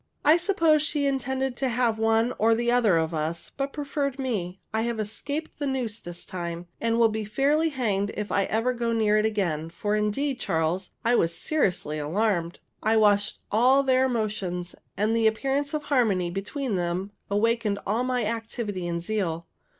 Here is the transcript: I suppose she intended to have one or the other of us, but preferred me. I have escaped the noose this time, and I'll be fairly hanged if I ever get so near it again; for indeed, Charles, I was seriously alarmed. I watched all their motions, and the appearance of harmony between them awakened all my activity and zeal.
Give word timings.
I 0.25 0.35
suppose 0.37 0.81
she 0.81 1.05
intended 1.05 1.55
to 1.57 1.69
have 1.69 1.99
one 1.99 2.33
or 2.39 2.55
the 2.55 2.71
other 2.71 2.97
of 2.97 3.13
us, 3.13 3.51
but 3.55 3.71
preferred 3.71 4.17
me. 4.17 4.59
I 4.73 4.81
have 4.81 4.99
escaped 4.99 5.59
the 5.59 5.67
noose 5.67 5.99
this 5.99 6.25
time, 6.25 6.65
and 6.81 6.95
I'll 6.95 7.07
be 7.07 7.23
fairly 7.23 7.69
hanged 7.69 8.11
if 8.17 8.31
I 8.31 8.45
ever 8.45 8.73
get 8.73 8.85
so 8.85 8.93
near 8.93 9.17
it 9.17 9.27
again; 9.27 9.69
for 9.69 9.95
indeed, 9.95 10.39
Charles, 10.39 10.89
I 11.05 11.13
was 11.13 11.37
seriously 11.37 11.99
alarmed. 11.99 12.57
I 12.81 12.97
watched 12.97 13.41
all 13.51 13.83
their 13.83 14.09
motions, 14.09 14.73
and 14.97 15.15
the 15.15 15.27
appearance 15.27 15.71
of 15.75 15.83
harmony 15.83 16.31
between 16.31 16.77
them 16.77 17.11
awakened 17.29 17.77
all 17.85 18.03
my 18.03 18.25
activity 18.25 18.87
and 18.87 19.03
zeal. 19.03 19.45